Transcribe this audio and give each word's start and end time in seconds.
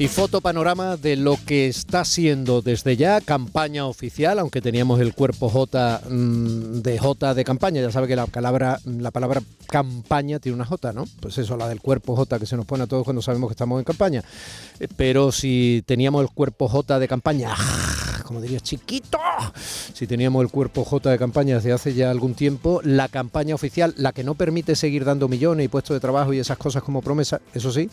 Y 0.00 0.06
foto 0.06 0.40
panorama 0.40 0.96
de 0.96 1.16
lo 1.16 1.36
que 1.44 1.66
está 1.66 2.04
siendo 2.04 2.62
desde 2.62 2.96
ya 2.96 3.20
campaña 3.20 3.84
oficial, 3.84 4.38
aunque 4.38 4.60
teníamos 4.60 5.00
el 5.00 5.12
cuerpo 5.12 5.48
J 5.48 6.02
mm, 6.08 6.82
de 6.82 6.98
J 7.00 7.34
de 7.34 7.44
campaña. 7.44 7.82
Ya 7.82 7.90
sabe 7.90 8.06
que 8.06 8.14
la 8.14 8.26
palabra, 8.26 8.78
la 8.84 9.10
palabra 9.10 9.42
campaña 9.66 10.38
tiene 10.38 10.54
una 10.54 10.64
J, 10.66 10.92
¿no? 10.92 11.04
Pues 11.18 11.38
eso, 11.38 11.56
la 11.56 11.68
del 11.68 11.80
cuerpo 11.80 12.14
J 12.14 12.38
que 12.38 12.46
se 12.46 12.56
nos 12.56 12.64
pone 12.64 12.84
a 12.84 12.86
todos 12.86 13.02
cuando 13.02 13.22
sabemos 13.22 13.48
que 13.48 13.54
estamos 13.54 13.80
en 13.80 13.84
campaña. 13.84 14.22
Eh, 14.78 14.86
pero 14.96 15.32
si 15.32 15.82
teníamos 15.84 16.22
el 16.22 16.30
cuerpo 16.30 16.68
J 16.68 17.00
de 17.00 17.08
campaña, 17.08 17.56
como 18.22 18.40
diría 18.40 18.60
chiquito, 18.60 19.18
si 19.92 20.06
teníamos 20.06 20.44
el 20.44 20.50
cuerpo 20.50 20.84
J 20.84 21.10
de 21.10 21.18
campaña 21.18 21.56
desde 21.56 21.72
hace 21.72 21.94
ya 21.94 22.12
algún 22.12 22.34
tiempo, 22.34 22.80
la 22.84 23.08
campaña 23.08 23.56
oficial, 23.56 23.94
la 23.96 24.12
que 24.12 24.22
no 24.22 24.36
permite 24.36 24.76
seguir 24.76 25.04
dando 25.04 25.26
millones 25.26 25.64
y 25.64 25.68
puestos 25.68 25.96
de 25.96 26.00
trabajo 26.00 26.32
y 26.32 26.38
esas 26.38 26.56
cosas 26.56 26.84
como 26.84 27.02
promesa, 27.02 27.40
eso 27.52 27.72
sí, 27.72 27.90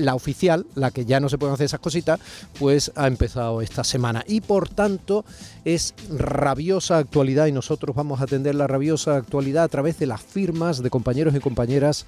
la 0.00 0.14
oficial, 0.14 0.66
la 0.74 0.90
que 0.90 1.04
ya 1.04 1.20
no 1.20 1.28
se 1.28 1.38
pueden 1.38 1.54
hacer 1.54 1.66
esas 1.66 1.80
cositas, 1.80 2.20
pues 2.58 2.92
ha 2.96 3.06
empezado 3.06 3.62
esta 3.62 3.84
semana. 3.84 4.24
Y 4.26 4.40
por 4.40 4.68
tanto 4.68 5.24
es 5.64 5.94
rabiosa 6.10 6.98
actualidad 6.98 7.46
y 7.46 7.52
nosotros 7.52 7.94
vamos 7.94 8.20
a 8.20 8.24
atender 8.24 8.54
la 8.54 8.66
rabiosa 8.66 9.16
actualidad 9.16 9.64
a 9.64 9.68
través 9.68 9.98
de 9.98 10.06
las 10.06 10.22
firmas 10.22 10.82
de 10.82 10.90
compañeros 10.90 11.34
y 11.34 11.40
compañeras 11.40 12.06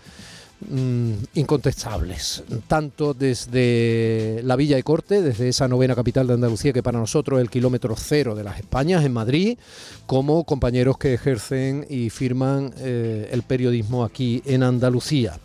mm, 0.69 1.13
incontestables, 1.35 2.45
tanto 2.67 3.15
desde 3.15 4.41
la 4.45 4.57
Villa 4.57 4.77
de 4.77 4.83
Corte, 4.83 5.23
desde 5.23 5.49
esa 5.49 5.69
novena 5.69 5.95
capital 5.95 6.27
de 6.27 6.35
Andalucía 6.35 6.73
que 6.73 6.83
para 6.83 6.99
nosotros 6.99 7.39
es 7.39 7.43
el 7.43 7.51
kilómetro 7.51 7.95
cero 7.97 8.35
de 8.35 8.45
las 8.45 8.59
Españas, 8.59 9.05
en 9.05 9.13
Madrid, 9.13 9.59
como 10.07 10.45
compañeros 10.45 10.99
que 10.99 11.15
ejercen 11.15 11.87
y 11.89 12.11
firman 12.11 12.73
eh, 12.79 13.29
el 13.33 13.43
periodismo 13.43 14.05
aquí 14.05 14.43
en 14.47 14.63
Andalucía. 14.63 15.39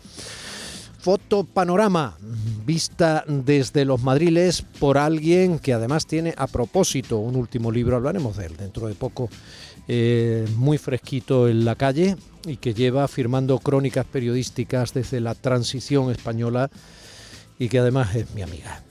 Foto 1.08 1.44
panorama, 1.44 2.18
vista 2.66 3.24
desde 3.26 3.86
los 3.86 4.02
madriles 4.02 4.60
por 4.60 4.98
alguien 4.98 5.58
que 5.58 5.72
además 5.72 6.04
tiene 6.04 6.34
a 6.36 6.46
propósito 6.46 7.16
un 7.16 7.34
último 7.34 7.72
libro, 7.72 7.96
hablaremos 7.96 8.36
de 8.36 8.44
él 8.44 8.58
dentro 8.58 8.88
de 8.88 8.94
poco, 8.94 9.30
eh, 9.88 10.46
muy 10.56 10.76
fresquito 10.76 11.48
en 11.48 11.64
la 11.64 11.76
calle 11.76 12.16
y 12.44 12.58
que 12.58 12.74
lleva 12.74 13.08
firmando 13.08 13.58
crónicas 13.58 14.04
periodísticas 14.04 14.92
desde 14.92 15.20
la 15.20 15.34
transición 15.34 16.10
española 16.10 16.68
y 17.58 17.70
que 17.70 17.78
además 17.78 18.14
es 18.14 18.34
mi 18.34 18.42
amiga. 18.42 18.82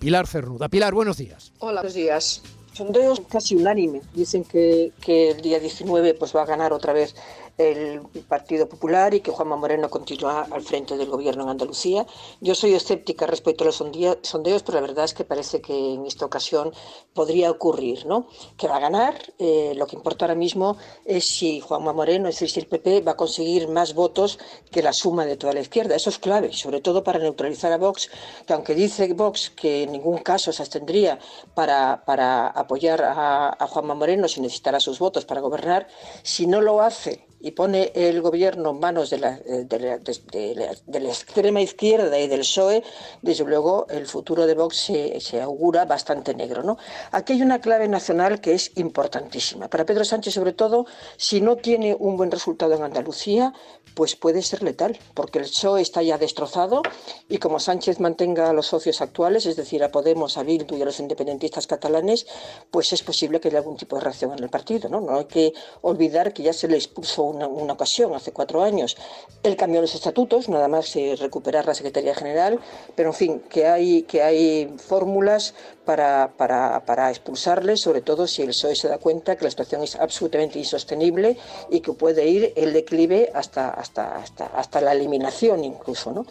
Pilar 0.00 0.26
Cernuda. 0.26 0.68
Pilar, 0.68 0.92
buenos 0.94 1.16
días. 1.18 1.52
Hola, 1.60 1.82
buenos 1.82 1.94
días. 1.94 2.42
Sondeos 2.72 3.20
casi 3.28 3.54
unánime. 3.54 4.00
Dicen 4.14 4.44
que, 4.44 4.92
que 5.00 5.30
el 5.30 5.42
día 5.42 5.60
19 5.60 6.14
pues, 6.14 6.34
va 6.34 6.42
a 6.42 6.46
ganar 6.46 6.72
otra 6.72 6.92
vez 6.92 7.14
el 7.58 8.00
Partido 8.28 8.68
Popular 8.68 9.14
y 9.14 9.20
que 9.20 9.30
Juanma 9.30 9.56
Moreno 9.56 9.90
continúa 9.90 10.46
al 10.50 10.62
frente 10.62 10.96
del 10.96 11.08
gobierno 11.08 11.44
en 11.44 11.50
Andalucía. 11.50 12.06
Yo 12.40 12.54
soy 12.54 12.74
escéptica 12.74 13.26
respecto 13.26 13.64
a 13.64 13.66
los 13.66 13.76
sondeos, 13.76 14.62
pero 14.62 14.74
la 14.74 14.80
verdad 14.80 15.04
es 15.04 15.14
que 15.14 15.24
parece 15.24 15.60
que 15.60 15.94
en 15.94 16.06
esta 16.06 16.24
ocasión 16.24 16.72
podría 17.14 17.50
ocurrir, 17.50 18.06
¿no? 18.06 18.26
Que 18.56 18.68
va 18.68 18.76
a 18.76 18.80
ganar. 18.80 19.14
Eh, 19.38 19.74
lo 19.76 19.86
que 19.86 19.96
importa 19.96 20.24
ahora 20.24 20.34
mismo 20.34 20.76
es 21.04 21.26
si 21.26 21.60
Juanma 21.60 21.92
Moreno, 21.92 22.28
es 22.28 22.36
decir, 22.36 22.50
si 22.50 22.60
el 22.60 22.66
PP 22.66 23.02
va 23.02 23.12
a 23.12 23.16
conseguir 23.16 23.68
más 23.68 23.94
votos 23.94 24.38
que 24.70 24.82
la 24.82 24.92
suma 24.92 25.26
de 25.26 25.36
toda 25.36 25.52
la 25.52 25.60
izquierda. 25.60 25.94
Eso 25.94 26.10
es 26.10 26.18
clave, 26.18 26.52
sobre 26.52 26.80
todo 26.80 27.04
para 27.04 27.18
neutralizar 27.18 27.72
a 27.72 27.78
Vox, 27.78 28.10
que 28.46 28.52
aunque 28.52 28.74
dice 28.74 29.12
Vox 29.12 29.50
que 29.50 29.84
en 29.84 29.92
ningún 29.92 30.18
caso 30.18 30.52
se 30.52 30.62
abstendría 30.62 31.18
para, 31.54 32.04
para 32.04 32.48
apoyar 32.48 33.02
a, 33.02 33.56
a 33.58 33.66
Juanma 33.66 33.94
Moreno 33.94 34.28
si 34.28 34.40
necesitara 34.40 34.80
sus 34.80 34.98
votos 34.98 35.24
para 35.24 35.40
gobernar, 35.40 35.86
si 36.22 36.46
no 36.46 36.60
lo 36.60 36.80
hace 36.80 37.26
y 37.42 37.50
pone 37.50 37.90
el 37.94 38.22
gobierno 38.22 38.70
en 38.70 38.78
manos 38.78 39.10
de 39.10 39.18
la, 39.18 39.40
eh, 39.44 39.66
de, 39.66 41.00
la, 41.00 41.08
extrema 41.08 41.60
izquierda 41.60 42.18
y 42.18 42.28
del 42.28 42.40
PSOE, 42.40 42.84
desde 43.20 43.44
luego 43.44 43.86
el 43.90 44.06
futuro 44.06 44.46
de 44.46 44.54
Vox 44.54 44.76
se, 44.76 45.20
se, 45.20 45.40
augura 45.40 45.84
bastante 45.84 46.34
negro. 46.34 46.62
¿no? 46.62 46.78
Aquí 47.10 47.32
hay 47.34 47.42
una 47.42 47.60
clave 47.60 47.88
nacional 47.88 48.40
que 48.40 48.54
es 48.54 48.70
importantísima. 48.76 49.68
Para 49.68 49.84
Pedro 49.84 50.04
Sánchez, 50.04 50.34
sobre 50.34 50.52
todo, 50.52 50.86
si 51.16 51.40
no 51.40 51.56
tiene 51.56 51.96
un 51.98 52.16
buen 52.16 52.30
resultado 52.30 52.74
en 52.74 52.82
Andalucía, 52.84 53.52
pues 53.94 54.16
puede 54.16 54.42
ser 54.42 54.62
letal, 54.62 54.98
porque 55.14 55.38
el 55.38 55.44
PSOE 55.44 55.82
está 55.82 56.02
ya 56.02 56.18
destrozado 56.18 56.82
y 57.28 57.38
como 57.38 57.58
Sánchez 57.58 58.00
mantenga 58.00 58.50
a 58.50 58.52
los 58.52 58.66
socios 58.66 59.00
actuales, 59.00 59.46
es 59.46 59.56
decir, 59.56 59.82
a 59.82 59.90
Podemos, 59.90 60.38
a 60.38 60.42
Bildu 60.42 60.76
y 60.76 60.82
a 60.82 60.84
los 60.84 61.00
independentistas 61.00 61.66
catalanes, 61.66 62.26
pues 62.70 62.92
es 62.92 63.02
posible 63.02 63.40
que 63.40 63.48
haya 63.48 63.58
algún 63.58 63.76
tipo 63.76 63.96
de 63.96 64.02
reacción 64.02 64.32
en 64.32 64.42
el 64.42 64.48
partido. 64.48 64.88
No, 64.88 65.00
no 65.00 65.18
hay 65.18 65.24
que 65.26 65.52
olvidar 65.82 66.32
que 66.32 66.44
ya 66.44 66.52
se 66.52 66.68
le 66.68 66.76
expuso 66.76 67.31
una, 67.32 67.72
ocasión, 67.72 68.14
hace 68.14 68.32
cuatro 68.32 68.62
años, 68.62 68.96
el 69.42 69.56
cambio 69.56 69.80
de 69.80 69.86
los 69.86 69.94
estatutos, 69.94 70.48
nada 70.48 70.68
más 70.68 70.94
eh, 70.96 71.16
recuperar 71.18 71.66
la 71.66 71.74
Secretaría 71.74 72.14
General, 72.14 72.60
pero 72.94 73.10
en 73.10 73.14
fin, 73.14 73.42
que 73.48 73.66
hay, 73.66 74.02
que 74.02 74.22
hay 74.22 74.74
fórmulas 74.78 75.54
para, 75.84 76.32
para, 76.36 76.84
para 76.84 77.10
expulsarles, 77.10 77.80
sobre 77.80 78.00
todo 78.00 78.26
si 78.26 78.42
el 78.42 78.48
PSOE 78.48 78.74
se 78.74 78.88
da 78.88 78.98
cuenta 78.98 79.36
que 79.36 79.44
la 79.44 79.50
situación 79.50 79.82
es 79.82 79.96
absolutamente 79.96 80.58
insostenible 80.58 81.36
y 81.70 81.80
que 81.80 81.92
puede 81.92 82.26
ir 82.26 82.52
el 82.56 82.72
declive 82.72 83.30
hasta, 83.34 83.70
hasta, 83.70 84.16
hasta, 84.16 84.46
hasta 84.46 84.80
la 84.80 84.92
eliminación 84.92 85.64
incluso. 85.64 86.12
¿no? 86.12 86.26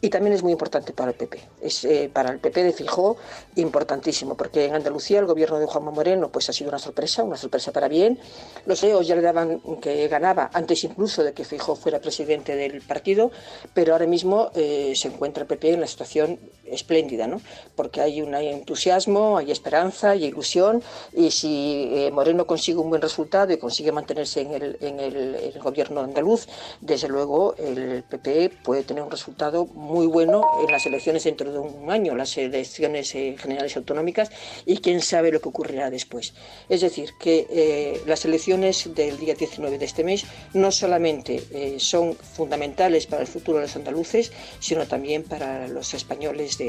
Y 0.00 0.10
también 0.10 0.34
es 0.34 0.42
muy 0.42 0.52
importante 0.52 0.92
para 0.92 1.10
el 1.10 1.16
PP. 1.16 1.40
Es 1.60 1.84
eh, 1.84 2.10
para 2.12 2.30
el 2.30 2.38
PP 2.38 2.62
de 2.62 2.72
Fijó 2.72 3.16
importantísimo, 3.56 4.36
porque 4.36 4.66
en 4.66 4.74
Andalucía 4.74 5.18
el 5.18 5.26
gobierno 5.26 5.58
de 5.58 5.66
Juanma 5.66 5.90
Moreno 5.90 6.30
pues, 6.30 6.48
ha 6.48 6.52
sido 6.52 6.70
una 6.70 6.78
sorpresa, 6.78 7.22
una 7.22 7.36
sorpresa 7.36 7.72
para 7.72 7.88
bien. 7.88 8.18
Los 8.66 8.82
EOS 8.82 9.06
ya 9.06 9.16
le 9.16 9.22
daban 9.22 9.60
que 9.80 10.08
ganaba 10.08 10.50
antes 10.52 10.84
incluso 10.84 11.22
de 11.22 11.32
que 11.32 11.44
Fijó 11.44 11.76
fuera 11.76 12.00
presidente 12.00 12.56
del 12.56 12.82
partido, 12.82 13.30
pero 13.72 13.92
ahora 13.92 14.06
mismo 14.06 14.50
eh, 14.54 14.92
se 14.94 15.08
encuentra 15.08 15.42
el 15.42 15.46
PP 15.46 15.74
en 15.74 15.80
la 15.80 15.86
situación 15.86 16.38
espléndida, 16.66 17.26
¿no? 17.26 17.40
porque 17.76 18.00
hay 18.00 18.22
un 18.22 18.34
entusiasmo, 18.34 19.38
hay 19.38 19.50
esperanza, 19.50 20.10
hay 20.10 20.24
ilusión, 20.24 20.82
y 21.12 21.30
si 21.30 21.90
eh, 21.92 22.10
Moreno 22.12 22.46
consigue 22.46 22.78
un 22.78 22.90
buen 22.90 23.02
resultado 23.02 23.52
y 23.52 23.58
consigue 23.58 23.92
mantenerse 23.92 24.40
en 24.42 24.52
el, 24.52 24.76
en 24.80 25.00
el, 25.00 25.14
gobierno 25.62 26.00
andaluz, 26.00 26.46
desde 26.80 27.08
luego 27.08 27.54
el 27.56 28.02
PP 28.02 28.50
puede 28.62 28.82
tener 28.82 29.02
un 29.02 29.10
resultado 29.10 29.66
muy 29.66 30.06
bueno 30.06 30.44
en 30.62 30.70
las 30.70 30.84
elecciones 30.84 31.24
dentro 31.24 31.50
de 31.50 31.58
un 31.58 31.90
año, 31.90 32.14
las 32.14 32.36
elecciones 32.36 33.14
eh, 33.14 33.36
generales 33.38 33.76
autonómicas, 33.76 34.30
y 34.66 34.78
quién 34.78 35.00
sabe 35.00 35.32
lo 35.32 35.40
que 35.40 35.48
ocurrirá 35.48 35.90
después. 35.90 36.34
Es 36.68 36.80
decir, 36.80 37.10
que 37.18 37.46
eh, 37.50 38.02
las 38.06 38.24
elecciones 38.24 38.94
del 38.94 39.18
día 39.18 39.34
19 39.34 39.78
de 39.78 39.84
este 39.84 40.04
mes 40.04 40.24
no 40.52 40.70
solamente 40.70 41.42
son 41.78 42.14
fundamentales 42.14 43.06
para 43.06 43.22
el 43.22 43.28
futuro 43.28 43.58
de 43.58 43.64
los 43.64 43.76
andaluces, 43.76 44.32
sino 44.60 44.86
también 44.86 45.22
para 45.22 45.68
los 45.68 45.94
españoles 45.94 46.58
de, 46.58 46.63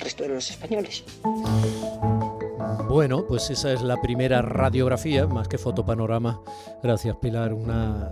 resto 0.00 0.22
de 0.22 0.28
los 0.30 0.50
españoles. 0.50 1.04
Bueno, 2.88 3.26
pues 3.26 3.50
esa 3.50 3.72
es 3.72 3.82
la 3.82 4.00
primera 4.00 4.42
radiografía, 4.42 5.26
más 5.26 5.48
que 5.48 5.58
fotopanorama. 5.58 6.40
Gracias, 6.82 7.16
Pilar. 7.16 7.52
Una 7.52 8.10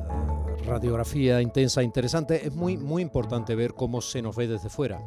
radiografía 0.66 1.40
intensa, 1.40 1.82
interesante. 1.82 2.46
Es 2.46 2.54
muy, 2.54 2.76
muy 2.76 3.02
importante 3.02 3.54
ver 3.54 3.74
cómo 3.74 4.00
se 4.00 4.20
nos 4.20 4.36
ve 4.36 4.48
desde 4.48 4.68
fuera. 4.68 5.00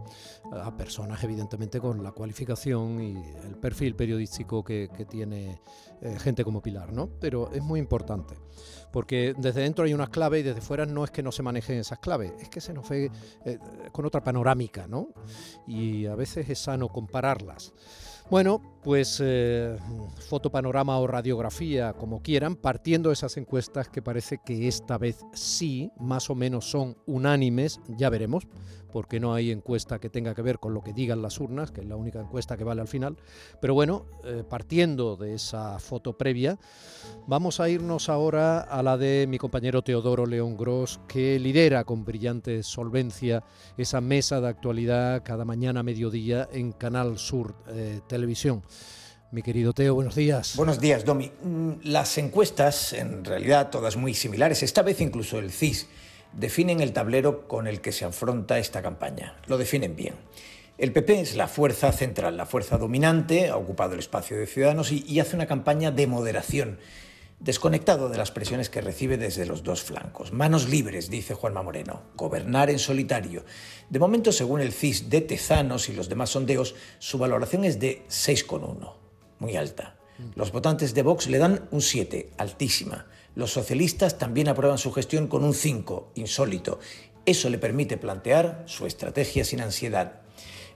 A 0.52 0.76
personas, 0.76 1.24
evidentemente, 1.24 1.80
con 1.80 2.04
la 2.04 2.12
cualificación 2.12 3.02
y 3.02 3.16
el 3.46 3.58
perfil 3.58 3.96
periodístico 3.96 4.64
que, 4.64 4.90
tiene 5.10 5.62
eh, 6.02 6.18
gente 6.20 6.44
como 6.44 6.62
Pilar, 6.62 6.92
¿no? 6.94 7.10
Pero 7.20 7.52
es 7.52 7.62
muy 7.62 7.80
importante. 7.80 8.36
Porque 8.92 9.36
desde 9.38 9.62
dentro 9.62 9.86
hay 9.86 9.94
unas 9.94 10.10
claves 10.10 10.42
y 10.42 10.44
desde 10.44 10.62
fuera 10.62 10.86
no 10.86 11.04
es 11.04 11.12
que 11.12 11.22
no 11.22 11.32
se 11.32 11.44
manejen 11.44 11.78
esas 11.78 12.00
claves, 12.00 12.34
es 12.40 12.50
que 12.50 12.62
se 12.62 12.74
nos 12.74 12.90
ve 12.90 13.12
eh, 13.46 13.60
con 13.92 14.06
otra 14.06 14.24
panorámica, 14.24 14.88
¿no? 14.88 15.10
Y 15.68 16.06
a 16.08 16.16
veces 16.16 16.50
es 16.50 16.60
sano 16.60 16.88
compararlas. 16.88 17.74
Bueno, 18.30 18.62
pues 18.84 19.20
eh, 19.24 19.78
fotopanorama 20.30 20.98
o 21.00 21.08
radiografía, 21.08 21.94
como 21.94 22.22
quieran, 22.22 22.56
partiendo 22.56 23.10
de 23.10 23.14
esas 23.14 23.38
encuestas 23.38 23.90
que 23.90 24.02
parece 24.02 24.40
que 24.46 24.68
esta 24.68 24.98
vez 24.98 25.26
sí, 25.34 25.92
más 26.00 26.30
o 26.30 26.36
menos 26.36 26.70
son 26.70 26.98
unánimes, 27.06 27.80
ya 27.98 28.10
veremos, 28.10 28.48
porque 28.92 29.20
no 29.20 29.34
hay 29.34 29.52
encuesta 29.52 30.00
que 30.00 30.10
tenga 30.10 30.34
que 30.34 30.42
ver 30.42 30.60
con 30.60 30.74
lo 30.74 30.82
que 30.82 30.94
digan 30.94 31.22
las 31.22 31.40
urnas, 31.40 31.72
que 31.72 31.82
es 31.82 31.88
la 31.88 31.96
única 31.96 32.20
encuesta 32.20 32.58
que 32.58 32.64
vale 32.64 32.82
al 32.82 32.88
final. 32.88 33.18
Pero 33.62 33.74
bueno, 33.74 34.06
eh, 34.24 34.44
partiendo 34.48 35.16
de 35.16 35.36
esa 35.36 35.80
foto 35.80 36.18
previa, 36.18 36.58
vamos 37.28 37.60
a 37.60 37.70
irnos 37.70 38.10
ahora 38.10 38.62
a 38.62 38.82
la 38.84 38.98
de 38.98 39.28
mi 39.28 39.38
compañero 39.38 39.82
Teodoro 39.82 40.26
León 40.26 40.58
Gross, 40.58 41.00
que 41.08 41.40
lidera 41.40 41.84
con 41.84 42.06
brillante 42.06 42.64
solvencia 42.64 43.44
esa 43.78 44.02
mesa 44.02 44.42
de 44.42 44.48
actualidad 44.48 45.24
cada 45.24 45.46
mañana 45.46 45.82
a 45.82 45.84
mediodía 45.84 46.50
en 46.52 46.72
Canal 46.72 47.18
Sur 47.18 47.56
eh, 47.68 48.02
Televisión. 48.08 48.64
Mi 49.32 49.44
querido 49.44 49.74
Teo, 49.74 49.94
buenos 49.94 50.16
días. 50.16 50.56
Buenos 50.56 50.80
días, 50.80 51.06
Domi. 51.06 51.32
Mm, 51.44 51.72
las 51.84 52.18
encuestas, 52.18 52.94
en 52.94 53.24
realidad 53.24 53.70
todas 53.70 53.96
muy 53.96 54.16
similares, 54.16 54.64
esta 54.64 54.82
vez 54.82 55.02
incluso 55.02 55.38
el 55.38 55.52
CIS, 55.52 55.88
definen 56.34 56.82
el 56.82 56.94
tablero 56.94 57.48
con 57.48 57.68
el 57.68 57.80
que 57.80 57.92
se 57.92 58.06
afronta 58.06 58.58
esta 58.58 58.82
campaña. 58.82 59.36
Lo 59.48 59.58
definen 59.58 59.96
bien. 59.96 60.16
El 60.80 60.94
PP 60.94 61.22
es 61.22 61.36
la 61.36 61.48
fuerza 61.48 61.92
central, 61.92 62.38
la 62.38 62.46
fuerza 62.46 62.78
dominante, 62.78 63.50
ha 63.50 63.58
ocupado 63.58 63.94
el 63.94 64.00
espacio 64.00 64.38
de 64.38 64.48
Ciudadanos 64.48 64.92
y, 64.92 65.04
y 65.08 65.20
hace 65.20 65.36
una 65.36 65.46
campaña 65.46 65.92
de 65.92 66.08
moderación 66.08 66.80
desconectado 67.40 68.10
de 68.10 68.18
las 68.18 68.32
presiones 68.32 68.70
que 68.70 68.82
recibe 68.82 69.18
desde 69.18 69.46
los 69.46 69.64
dos 69.64 69.82
flancos. 69.82 70.34
Manos 70.34 70.68
libres, 70.68 71.10
dice 71.10 71.34
Juanma 71.34 71.64
Moreno, 71.64 72.04
gobernar 72.16 72.70
en 72.70 72.80
solitario. 72.80 73.46
De 73.90 74.00
momento, 74.00 74.32
según 74.32 74.62
el 74.62 74.74
CIS 74.74 75.10
de 75.10 75.22
Tezanos 75.22 75.90
y 75.90 75.94
los 75.94 76.10
demás 76.10 76.32
sondeos, 76.32 76.76
su 77.00 77.18
valoración 77.18 77.64
es 77.64 77.80
de 77.80 78.06
6,1, 78.10 78.94
muy 79.40 79.56
alta. 79.56 79.96
Los 80.36 80.52
votantes 80.52 80.94
de 80.94 81.02
Vox 81.02 81.28
le 81.28 81.38
dan 81.38 81.70
un 81.72 81.82
7, 81.82 82.32
altísima. 82.38 83.08
Los 83.36 83.54
socialistas 83.54 84.18
también 84.18 84.50
aprueban 84.50 84.78
su 84.78 84.92
gestión 84.92 85.28
con 85.28 85.46
un 85.46 85.54
5, 85.54 86.12
insólito. 86.16 86.80
Eso 87.26 87.50
le 87.50 87.58
permite 87.58 87.96
plantear 87.96 88.64
su 88.66 88.86
estrategia 88.86 89.46
sin 89.46 89.62
ansiedad. 89.62 90.22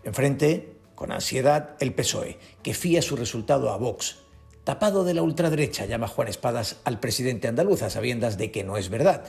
Enfrente, 0.06 0.77
con 0.95 1.12
ansiedad, 1.12 1.75
el 1.81 1.94
PSOE, 1.94 2.38
que 2.62 2.74
fía 2.74 3.01
su 3.01 3.18
resultado 3.18 3.71
a 3.71 3.77
Vox, 3.77 4.23
Tapado 4.63 5.04
de 5.04 5.13
la 5.13 5.24
ultraderecha, 5.24 5.86
llama 5.86 6.07
Juan 6.07 6.30
Espadas 6.30 6.77
al 6.86 7.01
presidente 7.01 7.50
andaluz 7.50 7.81
a 7.81 7.89
sabiendas 7.89 8.38
de 8.38 8.50
que 8.50 8.63
no 8.63 8.77
es 8.77 8.89
verdad. 8.89 9.25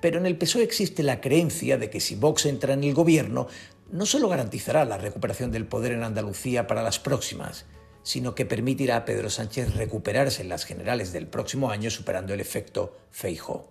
Pero 0.00 0.18
en 0.18 0.24
el 0.24 0.38
PSOE 0.38 0.62
existe 0.62 1.02
la 1.02 1.20
creencia 1.20 1.76
de 1.76 1.90
que 1.90 2.00
si 2.00 2.14
Vox 2.14 2.46
entra 2.46 2.72
en 2.72 2.84
el 2.84 2.94
gobierno, 2.94 3.48
no 3.90 4.06
solo 4.06 4.28
garantizará 4.28 4.86
la 4.86 4.96
recuperación 4.96 5.52
del 5.52 5.66
poder 5.66 5.92
en 5.92 6.04
Andalucía 6.04 6.66
para 6.66 6.82
las 6.82 6.98
próximas, 6.98 7.66
sino 8.02 8.34
que 8.34 8.46
permitirá 8.46 8.96
a 8.96 9.04
Pedro 9.04 9.28
Sánchez 9.28 9.74
recuperarse 9.74 10.40
en 10.40 10.48
las 10.48 10.64
generales 10.64 11.12
del 11.12 11.26
próximo 11.26 11.70
año 11.70 11.90
superando 11.90 12.32
el 12.32 12.40
efecto 12.40 12.96
Feijo. 13.10 13.70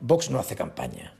Vox 0.00 0.30
no 0.30 0.40
hace 0.40 0.56
campaña, 0.56 1.16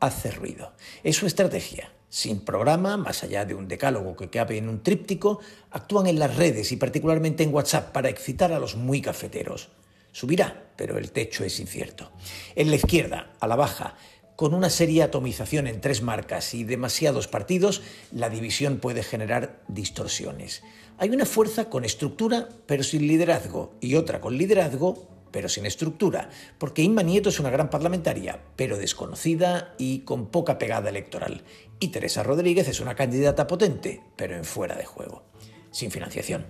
hace 0.00 0.32
ruido. 0.32 0.72
Es 1.04 1.16
su 1.16 1.26
estrategia 1.26 1.92
sin 2.08 2.40
programa, 2.40 2.96
más 2.96 3.22
allá 3.22 3.44
de 3.44 3.54
un 3.54 3.68
decálogo 3.68 4.16
que 4.16 4.30
cabe 4.30 4.58
en 4.58 4.68
un 4.68 4.82
tríptico, 4.82 5.40
actúan 5.70 6.06
en 6.06 6.18
las 6.18 6.36
redes 6.36 6.72
y 6.72 6.76
particularmente 6.76 7.42
en 7.42 7.52
WhatsApp 7.52 7.92
para 7.92 8.08
excitar 8.08 8.52
a 8.52 8.58
los 8.58 8.76
muy 8.76 9.02
cafeteros. 9.02 9.68
Subirá, 10.12 10.70
pero 10.76 10.98
el 10.98 11.12
techo 11.12 11.44
es 11.44 11.60
incierto. 11.60 12.10
En 12.56 12.70
la 12.70 12.76
izquierda, 12.76 13.32
a 13.40 13.46
la 13.46 13.56
baja, 13.56 13.96
con 14.36 14.54
una 14.54 14.70
seria 14.70 15.06
atomización 15.06 15.66
en 15.66 15.80
tres 15.80 16.00
marcas 16.00 16.54
y 16.54 16.64
demasiados 16.64 17.28
partidos, 17.28 17.82
la 18.12 18.30
división 18.30 18.78
puede 18.78 19.02
generar 19.02 19.60
distorsiones. 19.68 20.62
Hay 20.96 21.10
una 21.10 21.26
fuerza 21.26 21.68
con 21.68 21.84
estructura 21.84 22.48
pero 22.66 22.82
sin 22.82 23.06
liderazgo 23.06 23.74
y 23.80 23.96
otra 23.96 24.20
con 24.20 24.38
liderazgo 24.38 25.08
pero 25.30 25.48
sin 25.48 25.66
estructura, 25.66 26.30
porque 26.58 26.82
Inma 26.82 27.02
Nieto 27.02 27.28
es 27.28 27.40
una 27.40 27.50
gran 27.50 27.70
parlamentaria, 27.70 28.40
pero 28.56 28.76
desconocida 28.76 29.74
y 29.78 30.00
con 30.00 30.26
poca 30.26 30.58
pegada 30.58 30.88
electoral. 30.90 31.42
Y 31.80 31.88
Teresa 31.88 32.22
Rodríguez 32.22 32.68
es 32.68 32.80
una 32.80 32.94
candidata 32.94 33.46
potente, 33.46 34.02
pero 34.16 34.36
en 34.36 34.44
fuera 34.44 34.74
de 34.76 34.84
juego, 34.84 35.24
sin 35.70 35.90
financiación. 35.90 36.46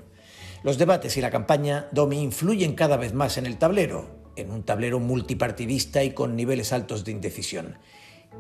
Los 0.63 0.79
debates 0.79 1.17
y 1.17 1.21
la 1.21 1.31
campaña 1.31 1.89
Domi 1.93 2.21
influyen 2.21 2.75
cada 2.75 2.97
vez 2.97 3.15
más 3.15 3.39
en 3.39 3.47
el 3.47 3.59
tablero, 3.59 4.19
en 4.37 4.51
un 4.51 4.63
tablero 4.63 4.99
multipartidista 4.99 6.03
y 6.03 6.13
con 6.13 6.37
niveles 6.37 6.73
altos 6.73 7.05
de 7.05 7.13
indecisión. 7.13 7.79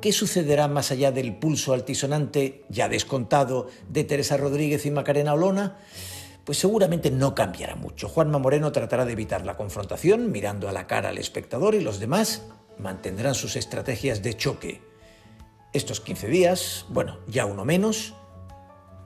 ¿Qué 0.00 0.12
sucederá 0.12 0.68
más 0.68 0.92
allá 0.92 1.10
del 1.10 1.36
pulso 1.36 1.72
altisonante, 1.72 2.64
ya 2.68 2.88
descontado, 2.88 3.68
de 3.88 4.04
Teresa 4.04 4.36
Rodríguez 4.36 4.86
y 4.86 4.90
Macarena 4.90 5.34
Olona? 5.34 5.78
Pues 6.48 6.56
seguramente 6.56 7.10
no 7.10 7.34
cambiará 7.34 7.76
mucho. 7.76 8.08
Juanma 8.08 8.38
Moreno 8.38 8.72
tratará 8.72 9.04
de 9.04 9.12
evitar 9.12 9.44
la 9.44 9.58
confrontación 9.58 10.32
mirando 10.32 10.66
a 10.66 10.72
la 10.72 10.86
cara 10.86 11.10
al 11.10 11.18
espectador 11.18 11.74
y 11.74 11.82
los 11.82 12.00
demás 12.00 12.46
mantendrán 12.78 13.34
sus 13.34 13.54
estrategias 13.54 14.22
de 14.22 14.34
choque. 14.34 14.80
Estos 15.74 16.00
15 16.00 16.26
días, 16.28 16.86
bueno, 16.88 17.18
ya 17.26 17.44
uno 17.44 17.66
menos, 17.66 18.14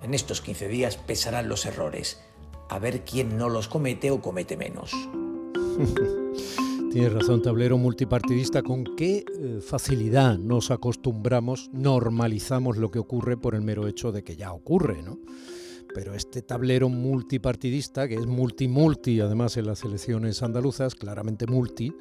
en 0.03 0.15
estos 0.15 0.41
15 0.41 0.69
días 0.69 0.97
pesarán 0.97 1.49
los 1.49 1.67
errores, 1.67 2.23
a 2.69 2.79
ver 2.79 3.05
quién 3.05 3.37
no 3.37 3.49
los 3.49 3.67
comete 3.67 4.13
o 4.13 4.23
comete 4.23 4.57
menos. 4.57 4.93
Tienes 6.93 7.13
razón, 7.13 7.43
tablero 7.43 7.77
multipartidista, 7.77 8.63
con 8.63 8.85
qué 8.85 9.25
eh, 9.27 9.61
facilidad 9.61 10.39
nos 10.39 10.71
acostumbramos, 10.71 11.71
normalizamos 11.73 12.77
lo 12.77 12.93
que 12.93 13.01
ocurre 13.01 13.37
por 13.37 13.57
el 13.57 13.63
mero 13.63 13.89
hecho 13.89 14.13
de 14.13 14.23
que 14.23 14.37
ya 14.37 14.53
ocurre, 14.53 15.03
¿no? 15.03 15.19
Pero 15.95 16.15
este 16.15 16.43
tablero 16.43 16.89
multipartidista, 16.89 18.09
que 18.09 18.15
es 18.15 18.27
multi-multi, 18.27 19.21
además 19.21 19.57
en 19.57 19.67
las 19.67 19.85
elecciones 19.85 20.43
andaluzas, 20.43 20.95
claramente 20.95 21.47
multi, 21.47 21.93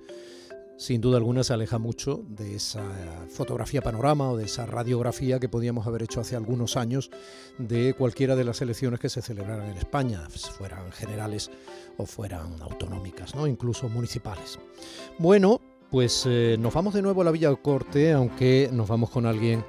sin 0.82 1.00
duda 1.00 1.18
alguna 1.18 1.44
se 1.44 1.54
aleja 1.54 1.78
mucho 1.78 2.24
de 2.28 2.56
esa 2.56 2.84
fotografía 3.30 3.84
panorama 3.84 4.32
o 4.32 4.38
de 4.38 4.46
esa 4.46 4.66
radiografía 4.66 5.40
que 5.40 5.48
podíamos 5.48 5.86
haber 5.86 6.02
hecho 6.02 6.22
hace 6.22 6.36
algunos 6.36 6.76
años 6.76 7.12
de 7.60 7.94
cualquiera 7.94 8.36
de 8.36 8.44
las 8.44 8.64
elecciones 8.64 9.00
que 9.00 9.08
se 9.08 9.22
celebraran 9.22 9.70
en 9.70 9.78
España, 9.78 10.28
fueran 10.30 10.92
generales 10.92 11.52
o 11.98 12.08
fueran 12.08 12.60
autonómicas, 12.62 13.36
¿no? 13.36 13.46
incluso 13.46 13.90
municipales. 13.90 14.58
Bueno, 15.20 15.62
pues 15.92 16.24
eh, 16.26 16.56
nos 16.60 16.74
vamos 16.74 16.96
de 16.96 17.04
nuevo 17.04 17.22
a 17.22 17.26
la 17.26 17.32
Villa 17.32 17.54
Corte, 17.54 18.14
aunque 18.14 18.68
nos 18.74 18.88
vamos 18.88 19.12
con 19.12 19.28
alguien 19.28 19.64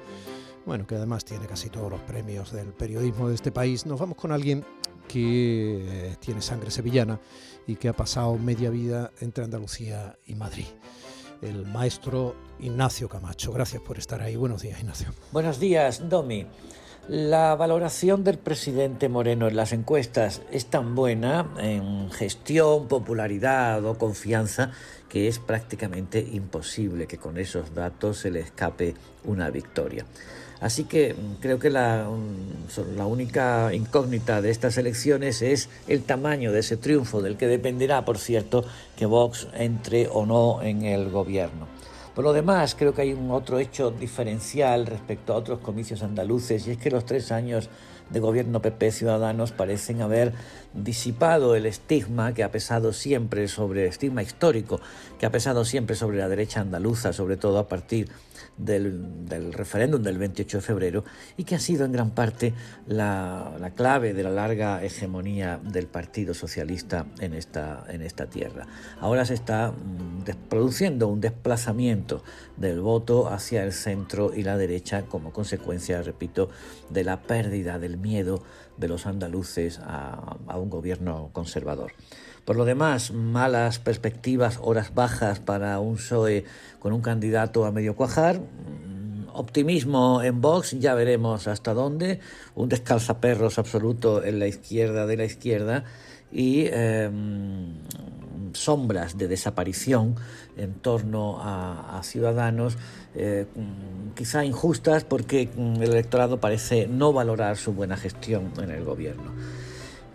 bueno, 0.65 0.87
que 0.87 0.95
además 0.95 1.25
tiene 1.25 1.45
casi 1.45 1.69
todos 1.69 1.91
los 1.91 2.01
premios 2.01 2.51
del 2.51 2.67
periodismo 2.67 3.29
de 3.29 3.35
este 3.35 3.51
país, 3.51 3.85
nos 3.85 3.99
vamos 3.99 4.17
con 4.17 4.31
alguien 4.31 4.65
que 5.07 6.11
eh, 6.11 6.15
tiene 6.19 6.41
sangre 6.41 6.71
sevillana 6.71 7.19
y 7.67 7.75
que 7.75 7.89
ha 7.89 7.93
pasado 7.93 8.37
media 8.37 8.69
vida 8.69 9.11
entre 9.19 9.43
Andalucía 9.43 10.17
y 10.25 10.35
Madrid. 10.35 10.67
El 11.41 11.65
maestro 11.65 12.35
Ignacio 12.59 13.09
Camacho. 13.09 13.51
Gracias 13.51 13.81
por 13.81 13.97
estar 13.97 14.21
ahí. 14.21 14.37
Buenos 14.37 14.61
días, 14.61 14.79
Ignacio. 14.79 15.09
Buenos 15.33 15.59
días, 15.59 16.07
Domi. 16.07 16.47
La 17.09 17.53
valoración 17.55 18.23
del 18.23 18.37
presidente 18.37 19.09
Moreno 19.09 19.49
en 19.49 19.57
las 19.57 19.73
encuestas 19.73 20.41
es 20.51 20.67
tan 20.67 20.95
buena 20.95 21.53
en 21.57 22.09
gestión, 22.11 22.87
popularidad 22.87 23.83
o 23.83 23.97
confianza 23.97 24.71
que 25.09 25.27
es 25.27 25.37
prácticamente 25.37 26.25
imposible 26.31 27.05
que 27.05 27.17
con 27.17 27.37
esos 27.37 27.75
datos 27.75 28.19
se 28.19 28.31
le 28.31 28.39
escape 28.39 28.95
una 29.25 29.49
victoria. 29.49 30.05
Así 30.63 30.85
que 30.85 31.13
mm, 31.13 31.41
creo 31.41 31.59
que 31.59 31.69
la, 31.69 32.07
única 33.05 33.73
incógnita 33.73 34.41
de 34.41 34.49
estas 34.49 34.77
elecciones 34.77 35.41
es 35.41 35.67
el 35.89 36.03
tamaño 36.03 36.53
de 36.53 36.61
ese 36.61 36.77
triunfo, 36.77 37.21
del 37.21 37.35
que 37.35 37.47
dependerá, 37.47 38.05
por 38.05 38.17
cierto, 38.17 38.63
que 38.95 39.05
Vox 39.05 39.49
entre 39.55 40.07
o 40.07 40.25
no 40.25 40.61
en 40.63 40.83
el 40.83 41.09
gobierno. 41.09 41.67
Por 42.15 42.23
lo 42.23 42.31
demás, 42.31 42.75
creo 42.75 42.93
que 42.93 43.01
hay 43.01 43.11
un 43.11 43.31
otro 43.31 43.59
hecho 43.59 43.91
diferencial 43.91 44.85
respecto 44.85 45.33
a 45.33 45.35
otros 45.35 45.59
comicios 45.59 46.01
andaluces, 46.01 46.65
y 46.65 46.71
es 46.71 46.77
que 46.77 46.91
los 46.91 47.05
tres 47.05 47.33
años 47.33 47.69
de 48.09 48.19
gobierno 48.21 48.61
PP 48.61 48.91
Ciudadanos 48.91 49.51
parecen 49.51 50.01
haber 50.01 50.31
disipado 50.73 51.55
el 51.55 51.65
estigma 51.65 52.33
que 52.33 52.43
ha 52.43 52.51
pesado 52.51 52.93
siempre 52.93 53.49
sobre, 53.49 53.87
estigma 53.87 54.23
histórico, 54.23 54.79
que 55.19 55.25
ha 55.25 55.31
pesado 55.31 55.65
siempre 55.65 55.97
sobre 55.97 56.19
la 56.19 56.29
derecha 56.29 56.61
andaluza, 56.61 57.11
sobre 57.11 57.35
todo 57.35 57.59
a 57.59 57.67
partir 57.67 58.09
del, 58.57 59.53
referéndum 59.53 60.01
del 60.01 60.17
28 60.17 60.57
de 60.57 60.61
febrero 60.61 61.03
y 61.37 61.43
que 61.43 61.55
ha 61.55 61.59
sido 61.59 61.85
en 61.85 61.91
gran 61.91 62.11
parte 62.11 62.53
la, 62.87 63.71
clave 63.75 64.13
de 64.13 64.23
la 64.23 64.29
larga 64.29 64.83
hegemonía 64.83 65.59
del 65.63 65.87
Partido 65.87 66.33
Socialista 66.33 67.05
en 67.19 67.33
esta, 67.33 67.85
en 67.89 68.01
esta 68.01 68.27
tierra. 68.27 68.67
Ahora 68.99 69.25
se 69.25 69.33
está 69.33 69.71
mm, 69.71 70.47
produciendo 70.49 71.07
un 71.07 71.21
desplazamiento 71.21 72.23
del 72.57 72.81
voto 72.81 73.29
hacia 73.29 73.63
el 73.63 73.73
centro 73.73 74.33
y 74.33 74.43
la 74.43 74.57
derecha 74.57 75.03
como 75.03 75.31
consecuencia, 75.31 76.01
repito, 76.01 76.49
de 76.89 77.03
la 77.03 77.21
pérdida 77.21 77.79
del 77.79 77.97
miedo 77.97 78.43
de 78.77 78.87
los 78.87 79.05
andaluces 79.05 79.79
a, 79.79 80.37
a 80.47 80.57
un 80.57 80.69
gobierno 80.69 81.29
conservador. 81.33 81.91
Por 82.45 82.57
lo 82.57 82.65
demás, 82.65 83.11
malas 83.11 83.79
perspectivas, 83.79 84.59
horas 84.61 84.93
bajas 84.93 85.39
para 85.39 85.79
un 85.79 85.95
PSOE 85.95 86.43
con 86.79 86.91
un 86.91 87.01
candidato 87.01 87.65
a 87.65 87.71
medio 87.71 87.95
cuajar. 87.95 88.39
Mm, 88.39 89.29
optimismo 89.33 90.21
en 90.21 90.41
Vox, 90.41 90.71
ya 90.71 90.93
veremos 90.93 91.47
hasta 91.47 91.73
dónde. 91.73 92.19
Un 92.55 92.67
descalzaperros 92.67 93.59
absoluto 93.59 94.23
en 94.25 94.39
la 94.39 94.47
izquierda 94.47 95.05
de 95.05 95.17
la 95.17 95.23
izquierda. 95.23 95.85
Y 96.33 96.65
em, 96.71 97.75
sombras 98.53 99.17
de 99.17 99.27
desaparición 99.29 100.15
en 100.57 100.73
torno 100.73 101.39
a, 101.41 102.01
Ciudadanos, 102.03 102.77
eh, 103.15 103.45
mm, 103.55 104.15
quizá 104.15 104.43
injustas 104.43 105.05
porque 105.05 105.49
mm, 105.55 105.81
el 105.81 105.91
electorado 105.91 106.41
parece 106.41 106.87
no 106.87 107.13
valorar 107.13 107.55
su 107.55 107.71
buena 107.71 107.95
gestión 107.95 108.51
en 108.61 108.69
el 108.69 108.83
gobierno. 108.83 109.31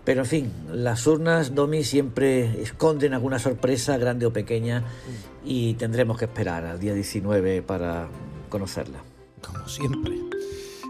Pero 0.09 0.23
en 0.23 0.27
fin, 0.27 0.53
las 0.73 1.07
urnas, 1.07 1.55
Domi, 1.55 1.85
siempre 1.85 2.63
esconden 2.63 3.13
alguna 3.13 3.39
sorpresa, 3.39 3.99
grande 3.99 4.25
o 4.25 4.33
pequeña, 4.33 4.83
y 5.45 5.75
tendremos 5.75 6.17
que 6.17 6.25
esperar 6.25 6.65
al 6.65 6.81
día 6.81 6.95
19 6.95 7.61
para 7.61 8.09
conocerla. 8.49 9.03
Como 9.47 9.69
siempre. 9.69 10.19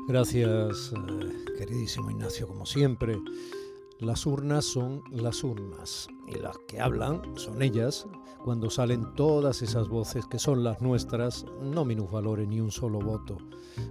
Gracias, 0.07 0.93
eh, 0.95 1.55
queridísimo 1.59 2.13
Ignacio, 2.13 2.47
como 2.47 2.65
siempre. 2.65 3.19
Las 3.99 4.25
urnas 4.25 4.65
son 4.65 5.03
las 5.11 5.43
urnas 5.43 6.07
y 6.29 6.39
las 6.39 6.57
que 6.69 6.81
hablan 6.81 7.21
son 7.35 7.61
ellas. 7.61 8.07
Cuando 8.45 8.71
salen 8.71 9.17
todas 9.17 9.63
esas 9.63 9.89
voces 9.89 10.27
que 10.27 10.39
son 10.39 10.63
las 10.63 10.81
nuestras, 10.81 11.45
no 11.61 11.85
minusvalore 11.85 12.47
ni 12.47 12.61
un 12.61 12.71
solo 12.71 13.01
voto. 13.01 13.37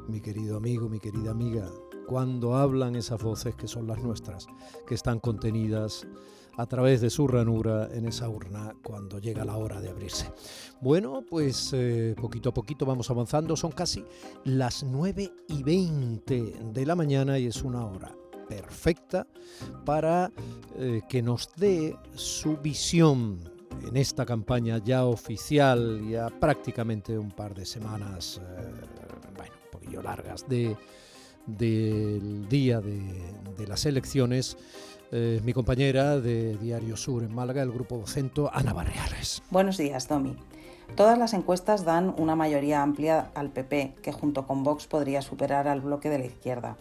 Mi 0.08 0.22
querido 0.22 0.56
amigo, 0.56 0.88
mi 0.88 1.02
querida 1.02 1.32
amiga, 1.32 1.70
cuando 2.08 2.56
hablan 2.56 2.96
esas 2.96 3.22
voces 3.22 3.56
que 3.56 3.68
son 3.68 3.86
las 3.86 4.02
nuestras, 4.02 4.48
que 4.88 4.96
están 4.96 5.20
contenidas 5.20 6.08
a 6.58 6.66
través 6.66 7.02
de 7.02 7.10
su 7.10 7.28
ranura 7.28 7.90
en 7.92 8.06
esa 8.06 8.28
urna 8.30 8.74
cuando 8.82 9.20
llega 9.20 9.46
la 9.46 9.58
hora 9.58 9.80
de 9.80 9.90
abrirse. 9.90 10.32
Bueno, 10.82 11.24
pues 11.30 11.72
eh, 11.74 12.16
poquito 12.20 12.50
a 12.50 12.54
poquito 12.54 12.86
vamos 12.86 13.12
avanzando, 13.12 13.56
son 13.56 13.72
casi 13.72 14.04
las 14.46 14.84
9 14.84 15.32
y 15.50 15.64
20 15.64 16.56
de 16.74 16.86
la 16.86 16.96
mañana 16.96 17.38
y 17.38 17.46
es 17.46 17.62
una 17.62 17.86
hora 17.86 18.12
perfecta 18.50 19.28
para 19.86 20.32
eh, 20.78 21.02
que 21.08 21.22
nos 21.22 21.50
dé 21.58 21.96
su 22.16 22.58
visión 22.58 23.38
en 23.86 23.98
esta 23.98 24.26
campaña 24.26 24.80
ya 24.84 25.06
oficial, 25.06 26.02
ya 26.10 26.30
prácticamente 26.30 27.18
un 27.18 27.32
par 27.32 27.54
de 27.54 27.66
semanas, 27.66 28.42
eh, 28.42 28.72
bueno, 29.36 29.54
un 29.66 29.72
poquillo 29.72 30.02
largas, 30.02 30.48
de, 30.48 30.76
del 31.48 32.48
día 32.50 32.82
de, 32.82 33.68
las 33.68 33.86
elecciones. 33.86 34.58
Eh, 35.12 35.42
mi 35.44 35.54
compañera 35.54 36.20
de 36.20 36.56
Diario 36.58 36.96
Sur 36.98 37.24
en 37.24 37.34
Málaga, 37.34 37.64
el 37.64 37.72
Grupo 37.72 37.98
Vocento, 37.98 38.52
Ana 38.54 38.74
Barriales. 38.74 39.42
Buenos 39.50 39.78
días, 39.78 40.08
Domi. 40.08 40.36
Todas 40.96 41.18
las 41.18 41.34
encuestas 41.34 41.86
dan 41.86 42.14
una 42.18 42.36
mayoría 42.36 42.82
amplia 42.82 43.32
al 43.34 43.50
PP, 43.50 43.96
que 44.02 44.12
junto 44.12 44.46
con 44.46 44.64
Vox 44.64 44.88
podría 44.88 45.22
superar 45.22 45.68
al 45.68 45.82
bloque 45.82 46.10
de 46.10 46.20
la 46.20 46.26
izquierda. 46.26 46.78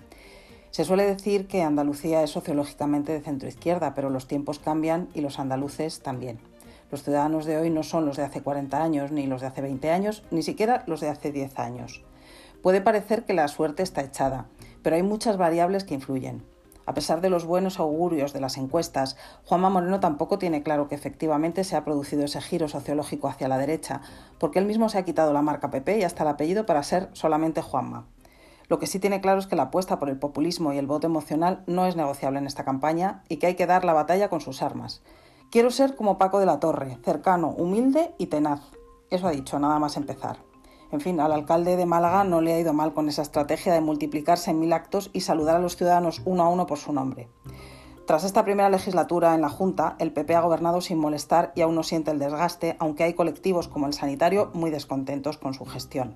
Se 0.71 0.85
suele 0.85 1.05
decir 1.07 1.47
que 1.47 1.63
Andalucía 1.63 2.23
es 2.23 2.31
sociológicamente 2.31 3.13
de 3.13 3.21
centro 3.21 3.49
izquierda, 3.49 3.95
pero 3.95 4.11
los 4.11 4.27
tiempos 4.27 4.59
cambian 4.59 5.09
y 5.15 5.23
los 5.23 5.39
andaluces 5.39 6.01
también. 6.01 6.39
Los 6.91 7.03
ciudadanos 7.03 7.47
de 7.47 7.57
hoy 7.57 7.71
no 7.71 7.83
son 7.83 8.07
los 8.07 8.17
de 8.17 8.25
hace 8.25 8.43
40 8.43 8.83
años, 8.83 9.11
ni 9.11 9.27
los 9.27 9.41
de 9.41 9.49
hace 9.49 9.63
20 9.63 9.91
años, 9.91 10.23
ni 10.31 10.43
siquiera 10.43 10.85
los 10.87 11.01
de 11.01 11.09
hace 11.09 11.33
10 11.33 11.59
años. 11.59 12.03
Puede 12.63 12.81
parecer 12.81 13.25
que 13.25 13.35
la 13.35 13.49
suerte 13.49 13.83
está 13.83 14.03
echada, 14.03 14.47
pero 14.87 14.95
hay 14.95 15.03
muchas 15.03 15.37
variables 15.37 15.83
que 15.83 15.95
influyen. 15.95 16.45
A 16.85 16.95
pesar 16.95 17.21
de 17.21 17.29
los 17.29 17.45
buenos 17.45 17.81
augurios 17.81 18.33
de 18.33 18.41
las 18.41 18.57
encuestas, 18.57 19.17
Juanma 19.45 19.69
Moreno 19.69 19.99
tampoco 19.99 20.39
tiene 20.39 20.63
claro 20.63 20.87
que 20.87 20.95
efectivamente 20.95 21.65
se 21.65 21.75
ha 21.75 21.85
producido 21.85 22.25
ese 22.25 22.41
giro 22.41 22.69
sociológico 22.69 23.27
hacia 23.27 23.49
la 23.49 23.59
derecha, 23.59 24.01
porque 24.39 24.61
él 24.61 24.65
mismo 24.65 24.89
se 24.89 24.99
ha 24.99 25.05
quitado 25.05 25.33
la 25.33 25.43
marca 25.43 25.73
PP 25.73 25.99
y 25.99 26.03
hasta 26.05 26.23
el 26.23 26.29
apellido 26.29 26.67
para 26.67 26.85
ser 26.85 27.09
solamente 27.15 27.63
Juanma. 27.63 28.07
Lo 28.69 28.79
que 28.79 28.87
sí 28.87 29.01
tiene 29.01 29.21
claro 29.21 29.41
es 29.41 29.49
que 29.49 29.57
la 29.57 29.65
apuesta 29.65 29.99
por 29.99 30.09
el 30.09 30.21
populismo 30.21 30.73
y 30.73 30.79
el 30.79 30.87
voto 30.87 31.09
emocional 31.09 31.65
no 31.67 31.87
es 31.87 31.97
negociable 31.97 32.39
en 32.39 32.47
esta 32.47 32.65
campaña 32.65 33.25
y 33.29 33.39
que 33.39 33.49
hay 33.49 33.55
que 33.57 33.67
dar 33.67 33.85
la 33.85 33.93
batalla 33.93 34.29
con 34.29 34.41
sus 34.41 34.63
armas. 34.63 35.03
Quiero 35.51 35.73
ser 35.73 35.97
como 35.97 36.17
Paco 36.17 36.39
de 36.39 36.47
la 36.47 36.61
Torre, 36.61 36.99
cercano, 37.03 37.49
humilde 37.49 38.15
y 38.19 38.27
tenaz. 38.27 38.61
Eso 39.11 39.27
ha 39.27 39.33
dicho, 39.33 39.59
nada 39.59 39.81
más 39.81 39.97
empezar. 39.97 40.46
En 40.93 41.01
fin, 41.01 41.21
al 41.21 41.33
alcalde 41.33 41.77
de 41.77 41.87
Málaga 41.87 42.25
no 42.25 42.41
le 42.41 42.53
ha 42.53 42.61
ido 42.61 42.73
mal 42.73 42.95
con 42.95 43.09
esa 43.09 43.23
estrategia 43.23 43.73
de 43.73 43.81
multiplicarse 43.81 44.51
en 44.51 44.61
mil 44.61 44.73
actos 44.73 45.11
y 45.13 45.23
saludar 45.23 45.57
a 45.57 45.61
los 45.61 45.77
ciudadanos 45.77 46.23
uno 46.25 46.45
a 46.45 46.49
uno 46.49 46.67
por 46.67 46.79
su 46.79 46.93
nombre. 46.93 47.29
Tras 48.07 48.23
esta 48.23 48.45
primera 48.45 48.71
legislatura 48.71 49.35
en 49.35 49.41
la 49.41 49.49
Junta, 49.49 49.97
el 49.99 50.13
PP 50.13 50.37
ha 50.37 50.41
gobernado 50.41 50.81
sin 50.81 50.99
molestar 50.99 51.53
y 51.57 51.63
aún 51.63 51.75
no 51.75 51.83
siente 51.83 52.13
el 52.13 52.21
desgaste, 52.21 52.77
aunque 52.79 53.03
hay 53.03 53.15
colectivos 53.15 53.67
como 53.67 53.89
el 53.89 53.95
sanitario 53.95 54.51
muy 54.55 54.71
descontentos 54.71 55.39
con 55.39 55.55
su 55.55 55.65
gestión. 55.65 56.15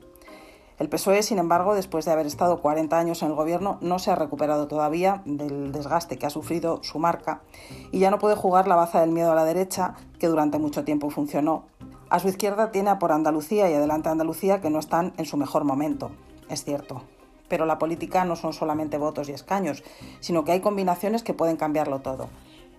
El 0.79 0.89
PSOE, 0.89 1.23
sin 1.25 1.39
embargo, 1.39 1.75
después 1.75 2.05
de 2.05 2.13
haber 2.13 2.27
estado 2.27 2.63
40 2.63 2.97
años 2.97 3.23
en 3.23 3.29
el 3.29 3.35
gobierno, 3.35 3.77
no 3.83 3.99
se 3.99 4.13
ha 4.13 4.15
recuperado 4.15 4.69
todavía 4.69 5.21
del 5.27 5.73
desgaste 5.73 6.17
que 6.17 6.27
ha 6.27 6.31
sufrido 6.31 6.83
su 6.85 7.01
marca 7.01 7.43
y 7.91 7.99
ya 7.99 8.11
no 8.11 8.19
puede 8.19 8.37
jugar 8.37 8.69
la 8.69 8.77
baza 8.77 9.01
del 9.01 9.11
miedo 9.11 9.33
a 9.33 9.35
la 9.35 9.45
derecha, 9.45 9.97
que 10.21 10.29
durante 10.29 10.59
mucho 10.59 10.85
tiempo 10.85 11.11
funcionó. 11.11 11.67
A 12.11 12.19
su 12.19 12.27
izquierda 12.27 12.73
tiene 12.73 12.91
a 12.91 12.99
por 12.99 13.13
Andalucía 13.13 13.71
y 13.71 13.75
adelante 13.75 14.09
Andalucía, 14.09 14.61
que 14.61 14.69
no 14.69 14.81
están 14.81 15.13
en 15.17 15.27
su 15.27 15.37
mejor 15.37 15.63
momento, 15.63 16.11
es 16.49 16.65
cierto. 16.65 17.03
Pero 17.49 17.67
la 17.67 17.79
política 17.79 18.25
no 18.25 18.35
son 18.35 18.53
solamente 18.53 18.99
votos 18.99 19.29
y 19.29 19.33
escaños, 19.33 19.85
sino 20.19 20.45
que 20.45 20.51
hay 20.51 20.61
combinaciones 20.61 21.23
que 21.23 21.35
pueden 21.35 21.57
cambiarlo 21.57 22.01
todo. 22.01 22.29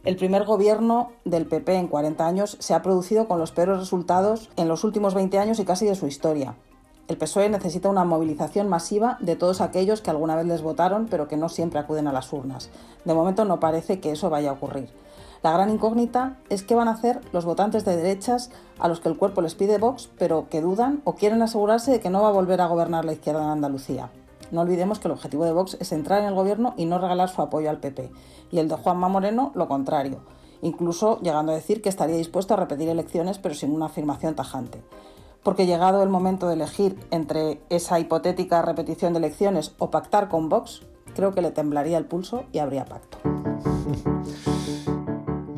El 0.03 0.17
primer 0.17 0.43
gobierno 0.43 1.13
del 1.23 1.45
PP 1.45 1.75
en 1.75 1.87
40 1.87 2.27
años 2.27 2.57
se 2.59 2.73
ha 2.73 2.81
producido 2.81 3.29
con 3.29 3.39
los 3.39 3.53
peores 3.53 3.79
resultados 3.79 4.49
en 4.57 4.67
los 4.67 4.83
últimos 4.83 5.13
20 5.13 5.39
años 5.39 5.59
y 5.59 5.65
casi 5.65 5.85
de 5.85 5.95
su 5.95 6.07
historia. 6.07 6.55
El 7.07 7.17
PSOE 7.17 7.49
necesita 7.49 7.87
una 7.87 8.03
movilización 8.03 8.67
masiva 8.67 9.17
de 9.21 9.37
todos 9.37 9.61
aquellos 9.61 10.01
que 10.01 10.09
alguna 10.09 10.35
vez 10.35 10.45
les 10.45 10.61
votaron 10.61 11.07
pero 11.09 11.29
que 11.29 11.37
no 11.37 11.47
siempre 11.47 11.79
acuden 11.79 12.07
a 12.07 12.13
las 12.13 12.33
urnas. 12.33 12.69
De 13.05 13.13
momento 13.13 13.45
no 13.45 13.61
parece 13.61 14.01
que 14.01 14.11
eso 14.11 14.29
vaya 14.29 14.49
a 14.49 14.53
ocurrir. 14.53 14.89
La 15.43 15.51
gran 15.51 15.71
incógnita 15.71 16.37
es 16.49 16.61
qué 16.61 16.75
van 16.75 16.87
a 16.87 16.91
hacer 16.91 17.19
los 17.31 17.45
votantes 17.45 17.83
de 17.83 17.97
derechas 17.97 18.51
a 18.77 18.87
los 18.87 18.99
que 18.99 19.09
el 19.09 19.17
cuerpo 19.17 19.41
les 19.41 19.55
pide 19.55 19.79
Vox, 19.79 20.09
pero 20.19 20.49
que 20.49 20.61
dudan 20.61 21.01
o 21.03 21.15
quieren 21.15 21.41
asegurarse 21.41 21.91
de 21.91 21.99
que 21.99 22.11
no 22.11 22.21
va 22.21 22.27
a 22.27 22.33
volver 22.33 22.61
a 22.61 22.67
gobernar 22.67 23.05
la 23.05 23.13
izquierda 23.13 23.43
en 23.43 23.49
Andalucía. 23.49 24.11
No 24.51 24.61
olvidemos 24.61 24.99
que 24.99 25.07
el 25.07 25.13
objetivo 25.13 25.45
de 25.45 25.53
Vox 25.53 25.77
es 25.79 25.91
entrar 25.91 26.21
en 26.21 26.27
el 26.27 26.35
gobierno 26.35 26.75
y 26.77 26.85
no 26.85 26.99
regalar 26.99 27.29
su 27.29 27.41
apoyo 27.41 27.69
al 27.71 27.79
PP, 27.79 28.11
y 28.51 28.59
el 28.59 28.67
de 28.67 28.75
Juanma 28.75 29.07
Moreno 29.07 29.51
lo 29.55 29.67
contrario, 29.67 30.19
incluso 30.61 31.19
llegando 31.21 31.53
a 31.53 31.55
decir 31.55 31.81
que 31.81 31.89
estaría 31.89 32.17
dispuesto 32.17 32.53
a 32.53 32.57
repetir 32.57 32.89
elecciones 32.89 33.39
pero 33.39 33.55
sin 33.55 33.71
una 33.71 33.87
afirmación 33.87 34.35
tajante 34.35 34.83
porque 35.43 35.65
llegado 35.65 36.03
el 36.03 36.09
momento 36.09 36.47
de 36.47 36.53
elegir 36.53 36.99
entre 37.09 37.61
esa 37.69 37.99
hipotética 37.99 38.61
repetición 38.61 39.13
de 39.13 39.19
elecciones 39.19 39.73
o 39.79 39.89
pactar 39.89 40.29
con 40.29 40.49
Vox, 40.49 40.83
creo 41.15 41.33
que 41.33 41.41
le 41.41 41.51
temblaría 41.51 41.97
el 41.97 42.05
pulso 42.05 42.43
y 42.51 42.59
habría 42.59 42.85
pacto. 42.85 43.17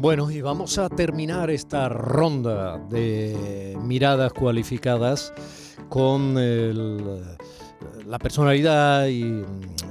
Bueno, 0.04 0.30
y 0.30 0.42
vamos 0.42 0.78
a 0.80 0.90
terminar 0.90 1.50
esta 1.50 1.88
ronda 1.88 2.78
de 2.78 3.78
miradas 3.82 4.34
cualificadas 4.34 5.32
con 5.88 6.36
la 8.06 8.20
personalidad 8.20 9.08
y 9.08 9.46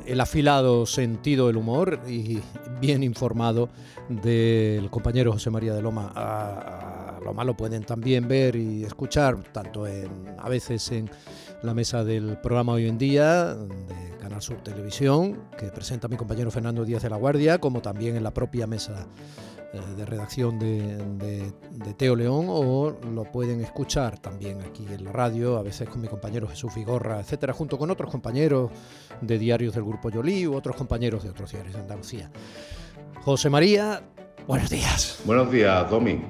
el 0.04 0.21
afilado 0.21 0.85
sentido 0.85 1.47
del 1.47 1.57
humor 1.57 1.99
y 2.07 2.40
bien 2.78 3.02
informado 3.02 3.71
del 4.11 4.90
compañero 4.90 5.33
José 5.33 5.49
María 5.49 5.73
de 5.73 5.81
Loma. 5.81 7.19
Lo 7.25 7.33
malo 7.33 7.57
pueden 7.57 7.83
también 7.85 8.28
ver 8.28 8.54
y 8.54 8.85
escuchar, 8.85 9.42
tanto 9.50 9.87
en, 9.87 10.37
a 10.38 10.50
veces 10.50 10.92
en 10.92 11.09
la 11.62 11.73
mesa 11.73 12.04
del 12.04 12.37
programa 12.37 12.75
Hoy 12.75 12.87
en 12.87 12.99
Día, 12.99 13.54
de 13.54 14.19
Canal 14.21 14.42
Sur 14.42 14.59
Televisión, 14.59 15.45
que 15.57 15.69
presenta 15.69 16.07
mi 16.07 16.19
compañero 16.19 16.50
Fernando 16.50 16.85
Díaz 16.85 17.02
de 17.02 17.09
la 17.09 17.16
Guardia, 17.16 17.59
como 17.59 17.81
también 17.81 18.14
en 18.14 18.23
la 18.23 18.35
propia 18.35 18.66
mesa 18.66 19.07
de 19.72 20.04
redacción 20.04 20.58
de, 20.58 21.52
Teo 21.96 22.14
León, 22.14 22.46
o 22.48 22.94
lo 23.10 23.24
pueden 23.24 23.60
escuchar 23.62 24.18
también 24.18 24.60
aquí 24.60 24.86
en 24.92 25.04
la 25.04 25.12
radio, 25.12 25.56
a 25.56 25.62
veces 25.62 25.88
con 25.88 26.02
mi 26.02 26.08
compañero 26.08 26.46
Jesús 26.46 26.74
Vigorra, 26.74 27.20
etcétera, 27.20 27.54
junto 27.54 27.78
con 27.78 27.90
otros 27.90 28.10
compañeros 28.10 28.70
de 29.22 29.38
diarios 29.38 29.74
del 29.74 29.84
Grupo 29.84 30.10
Yolí 30.10 30.46
u 30.46 30.54
otros 30.54 30.76
compañeros 30.76 31.22
de 31.22 31.30
otros 31.30 31.52
diarios 31.52 31.74
de 31.74 31.80
Andalucía. 31.80 32.30
José 33.22 33.48
María, 33.48 34.02
buenos 34.46 34.68
días. 34.68 35.22
Buenos 35.24 35.50
días, 35.50 35.88
Domi. 35.88 36.20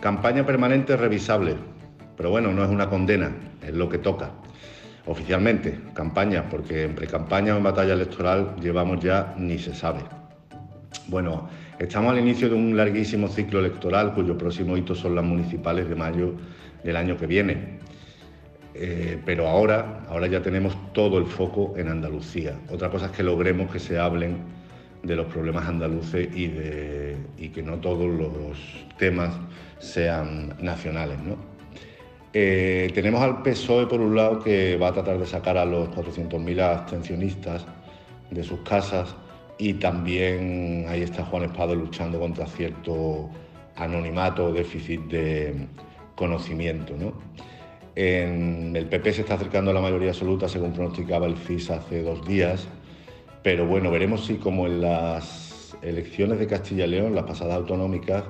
Campaña 0.00 0.46
permanente 0.46 0.96
revisable, 0.96 1.56
pero 2.16 2.30
bueno, 2.30 2.52
no 2.52 2.64
es 2.64 2.70
una 2.70 2.88
condena, 2.88 3.34
es 3.66 3.74
lo 3.74 3.88
que 3.88 3.98
toca. 3.98 4.30
Oficialmente, 5.06 5.78
campaña, 5.94 6.48
porque 6.48 6.84
en 6.84 6.94
pre-campaña 6.94 7.54
o 7.54 7.58
en 7.58 7.64
batalla 7.64 7.92
electoral 7.92 8.56
llevamos 8.60 9.00
ya 9.02 9.34
ni 9.36 9.58
se 9.58 9.74
sabe. 9.74 10.00
Bueno, 11.08 11.48
estamos 11.78 12.12
al 12.12 12.18
inicio 12.18 12.48
de 12.48 12.54
un 12.54 12.76
larguísimo 12.76 13.28
ciclo 13.28 13.60
electoral 13.60 14.14
cuyo 14.14 14.36
próximo 14.36 14.76
hito 14.76 14.94
son 14.94 15.14
las 15.14 15.24
municipales 15.24 15.88
de 15.88 15.94
mayo 15.94 16.34
del 16.82 16.96
año 16.96 17.16
que 17.16 17.26
viene. 17.26 17.78
Eh, 18.74 19.20
pero 19.24 19.48
ahora, 19.48 20.04
ahora 20.08 20.26
ya 20.28 20.40
tenemos 20.40 20.76
todo 20.92 21.18
el 21.18 21.26
foco 21.26 21.74
en 21.76 21.88
Andalucía. 21.88 22.58
Otra 22.70 22.90
cosa 22.90 23.06
es 23.06 23.12
que 23.12 23.22
logremos 23.22 23.70
que 23.72 23.78
se 23.78 23.98
hablen 23.98 24.38
de 25.02 25.16
los 25.16 25.26
problemas 25.26 25.66
andaluces 25.66 26.28
y, 26.34 26.48
que 27.48 27.62
no 27.64 27.76
todos 27.78 28.06
los 28.06 28.58
temas 28.98 29.32
sean 29.78 30.54
nacionales. 30.60 31.18
Eh, 32.32 32.90
tenemos 32.94 33.22
al 33.22 33.42
PSOE, 33.42 33.86
por 33.86 34.00
un 34.00 34.14
lado, 34.14 34.40
que 34.40 34.76
va 34.76 34.88
a 34.88 34.92
tratar 34.92 35.18
de 35.18 35.26
sacar 35.26 35.56
a 35.56 35.64
los 35.64 35.88
400.000 35.90 36.60
abstencionistas 36.60 37.64
de 38.30 38.44
sus 38.44 38.60
casas 38.60 39.14
y 39.58 39.74
también 39.74 40.86
ahí 40.88 41.02
está 41.02 41.24
Juan 41.24 41.44
Espado 41.44 41.74
luchando 41.74 42.20
contra 42.20 42.46
cierto 42.46 43.28
anonimato 43.76 44.46
o 44.46 44.52
déficit 44.52 45.00
de 45.02 45.66
conocimiento. 46.14 46.94
¿no? 46.96 47.12
El 47.94 48.86
PP 48.88 49.12
se 49.12 49.20
está 49.22 49.34
acercando 49.34 49.72
a 49.72 49.74
la 49.74 49.80
mayoría 49.80 50.10
absoluta, 50.10 50.48
según 50.48 50.72
pronosticaba 50.72 51.26
el 51.26 51.36
CIS 51.36 51.70
hace 51.70 52.02
dos 52.02 52.26
días, 52.26 52.68
pero 53.42 53.66
bueno, 53.66 53.90
veremos 53.90 54.26
si 54.26 54.36
como 54.36 54.66
en 54.66 54.80
las 54.80 55.76
elecciones 55.82 56.38
de 56.38 56.46
Castilla 56.46 56.86
y 56.86 56.90
León, 56.90 57.14
las 57.14 57.24
pasadas 57.24 57.56
autonómicas, 57.56 58.24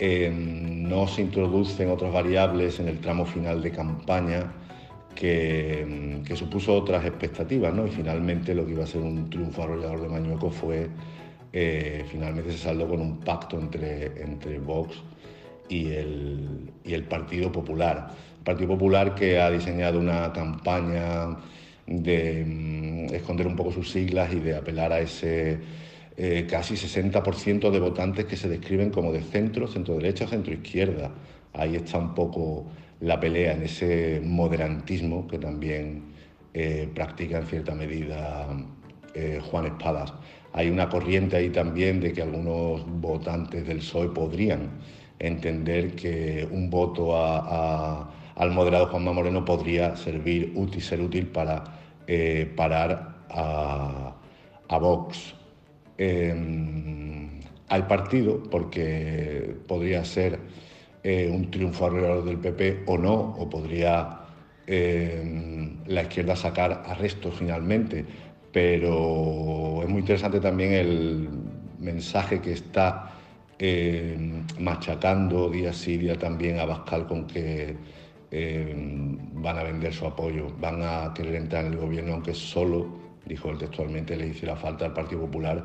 no 0.00 1.06
se 1.06 1.22
introducen 1.22 1.90
otras 1.90 2.12
variables 2.12 2.80
en 2.80 2.88
el 2.88 2.98
tramo 2.98 3.24
final 3.24 3.62
de 3.62 3.70
campaña 3.70 4.52
que, 5.16 6.22
supuso 6.36 6.74
otras 6.74 7.04
expectativas, 7.04 7.74
¿no? 7.74 7.86
Y 7.86 7.90
finalmente 7.90 8.54
lo 8.54 8.64
que 8.64 8.72
iba 8.72 8.84
a 8.84 8.86
ser 8.86 9.00
un 9.00 9.28
triunfo 9.30 9.62
arrollador 9.62 10.02
de 10.02 10.08
Mañueco 10.08 10.50
fue 10.50 10.88
eh, 11.52 12.04
finalmente 12.10 12.52
se 12.52 12.58
saldó 12.58 12.86
con 12.86 13.00
un 13.00 13.18
pacto 13.20 13.58
entre, 13.58 14.22
entre 14.22 14.58
Vox 14.58 15.02
y 15.68 15.88
el, 15.88 16.70
y 16.84 16.94
el 16.94 17.04
Partido 17.04 17.50
Popular. 17.50 18.10
El 18.38 18.44
Partido 18.44 18.68
Popular 18.68 19.14
que 19.14 19.40
ha 19.40 19.50
diseñado 19.50 19.98
una 19.98 20.32
campaña 20.32 21.36
de 21.86 22.44
mm, 22.44 23.14
esconder 23.14 23.46
un 23.46 23.56
poco 23.56 23.72
sus 23.72 23.90
siglas 23.90 24.32
y 24.32 24.40
de 24.40 24.56
apelar 24.56 24.92
a 24.92 25.00
ese 25.00 25.58
eh, 26.16 26.46
casi 26.48 26.74
60% 26.74 27.70
de 27.70 27.80
votantes 27.80 28.24
que 28.26 28.36
se 28.36 28.48
describen 28.48 28.90
como 28.90 29.12
de 29.12 29.22
centro, 29.22 29.66
centro 29.66 29.94
derecha, 29.96 30.26
centro 30.26 30.52
izquierda. 30.52 31.10
Ahí 31.52 31.76
está 31.76 31.98
un 31.98 32.14
poco 32.14 32.66
la 33.00 33.20
pelea 33.20 33.52
en 33.52 33.62
ese 33.62 34.20
moderantismo 34.24 35.26
que 35.26 35.38
también 35.38 36.04
eh, 36.54 36.88
practica 36.94 37.38
en 37.38 37.46
cierta 37.46 37.74
medida 37.74 38.48
eh, 39.14 39.40
Juan 39.50 39.66
Espadas. 39.66 40.12
Hay 40.52 40.70
una 40.70 40.88
corriente 40.88 41.36
ahí 41.36 41.50
también 41.50 42.00
de 42.00 42.12
que 42.12 42.22
algunos 42.22 42.84
votantes 43.00 43.66
del 43.66 43.78
PSOE 43.78 44.08
podrían 44.08 44.70
entender 45.18 45.94
que 45.94 46.48
un 46.50 46.70
voto 46.70 47.16
al 47.16 48.50
moderado 48.50 48.86
Juanma 48.86 49.12
Moreno 49.12 49.44
podría 49.44 49.96
servir 49.96 50.52
útil, 50.54 50.82
ser 50.82 51.00
útil 51.00 51.26
para 51.26 51.64
parar 52.54 53.16
a, 53.30 54.14
a 54.68 54.78
Vox 54.78 55.34
Em, 55.98 57.40
al 57.68 57.86
partido, 57.86 58.42
porque 58.50 59.56
podría 59.66 60.04
ser 60.04 60.38
eh, 61.08 61.30
un 61.30 61.52
triunfo 61.52 61.86
alrededor 61.86 62.24
del 62.24 62.38
PP 62.38 62.82
o 62.86 62.98
no, 62.98 63.14
o 63.14 63.48
podría 63.48 64.22
em, 64.66 65.76
la 65.86 66.02
izquierda 66.02 66.34
sacar 66.34 66.82
arrestos 66.84 67.36
finalmente. 67.38 68.04
Pero 68.50 69.82
es 69.84 69.88
muy 69.88 70.00
interesante 70.00 70.40
también 70.40 70.72
el 70.72 71.28
mensaje 71.78 72.40
que 72.40 72.54
está 72.54 73.12
em, 73.56 74.44
machacando 74.58 75.48
día 75.48 75.72
sí 75.72 75.96
día 75.96 76.18
también 76.18 76.58
a 76.58 76.64
Bascal 76.64 77.06
con 77.06 77.28
que 77.28 77.76
van 79.34 79.58
a 79.58 79.62
vender 79.62 79.94
su 79.94 80.06
apoyo, 80.06 80.48
van 80.58 80.82
a 80.82 81.14
querer 81.14 81.36
entrar 81.36 81.66
en 81.66 81.72
el 81.74 81.78
gobierno, 81.78 82.14
aunque 82.14 82.34
solo, 82.34 82.88
dijo 83.24 83.48
él 83.50 83.58
textualmente, 83.58 84.16
le 84.16 84.26
hiciera 84.26 84.56
falta 84.56 84.84
al 84.84 84.92
Partido 84.92 85.20
Popular 85.20 85.64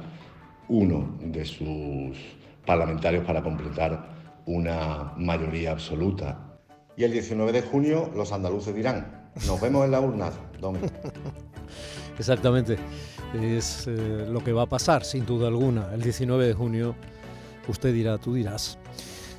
uno 0.67 1.17
de 1.19 1.43
sus 1.45 2.15
parlamentarios 2.63 3.25
para 3.25 3.41
completar 3.41 4.20
una 4.51 5.13
mayoría 5.17 5.71
absoluta. 5.71 6.59
Y 6.95 7.03
el 7.03 7.11
19 7.11 7.51
de 7.51 7.61
junio 7.61 8.11
los 8.15 8.31
andaluces 8.31 8.75
dirán, 8.75 9.31
nos 9.47 9.59
vemos 9.61 9.85
en 9.85 9.91
la 9.91 10.01
urna, 10.01 10.29
Exactamente, 12.19 12.77
es 13.41 13.87
eh, 13.87 14.25
lo 14.29 14.43
que 14.43 14.51
va 14.51 14.63
a 14.63 14.65
pasar, 14.67 15.03
sin 15.03 15.25
duda 15.25 15.47
alguna. 15.47 15.93
El 15.93 16.01
19 16.01 16.47
de 16.47 16.53
junio, 16.53 16.95
usted 17.67 17.93
dirá, 17.93 18.17
tú 18.17 18.35
dirás. 18.35 18.77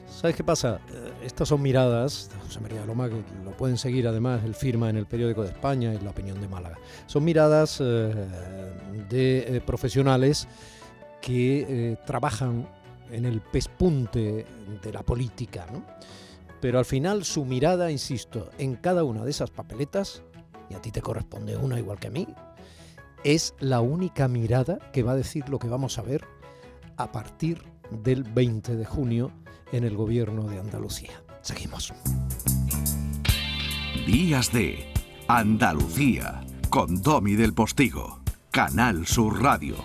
¿Sabes 0.08 0.34
qué 0.34 0.42
pasa? 0.42 0.80
Eh, 0.90 1.26
estas 1.26 1.48
son 1.48 1.62
miradas, 1.62 2.30
José 2.44 2.60
María 2.60 2.84
Loma, 2.86 3.08
que 3.08 3.22
lo 3.44 3.52
pueden 3.52 3.76
seguir 3.76 4.08
además, 4.08 4.42
él 4.44 4.54
firma 4.54 4.88
en 4.88 4.96
el 4.96 5.06
periódico 5.06 5.42
de 5.42 5.50
España 5.50 5.94
y 5.94 5.98
la 5.98 6.10
opinión 6.10 6.40
de 6.40 6.48
Málaga. 6.48 6.78
Son 7.06 7.22
miradas 7.22 7.78
eh, 7.80 8.12
de 9.08 9.62
profesionales 9.64 10.48
que 11.22 11.66
eh, 11.68 11.96
trabajan 12.04 12.68
en 13.12 13.26
el 13.26 13.40
pespunte 13.40 14.46
de 14.82 14.92
la 14.92 15.02
política, 15.02 15.66
¿no? 15.72 15.84
Pero 16.60 16.78
al 16.78 16.84
final 16.84 17.24
su 17.24 17.44
mirada, 17.44 17.90
insisto, 17.90 18.50
en 18.58 18.76
cada 18.76 19.04
una 19.04 19.24
de 19.24 19.30
esas 19.30 19.50
papeletas, 19.50 20.22
y 20.70 20.74
a 20.74 20.80
ti 20.80 20.90
te 20.90 21.02
corresponde 21.02 21.56
una 21.56 21.78
igual 21.78 21.98
que 21.98 22.08
a 22.08 22.10
mí, 22.10 22.26
es 23.24 23.54
la 23.60 23.80
única 23.80 24.28
mirada 24.28 24.78
que 24.92 25.02
va 25.02 25.12
a 25.12 25.16
decir 25.16 25.48
lo 25.48 25.58
que 25.58 25.68
vamos 25.68 25.98
a 25.98 26.02
ver 26.02 26.24
a 26.96 27.12
partir 27.12 27.62
del 27.90 28.24
20 28.24 28.76
de 28.76 28.84
junio 28.84 29.32
en 29.72 29.84
el 29.84 29.96
gobierno 29.96 30.44
de 30.44 30.58
Andalucía. 30.58 31.22
Seguimos. 31.40 31.92
Días 34.06 34.52
de 34.52 34.92
Andalucía 35.28 36.44
con 36.70 37.02
Domi 37.02 37.34
del 37.34 37.54
Postigo, 37.54 38.22
Canal 38.50 39.06
Sur 39.06 39.42
Radio. 39.42 39.76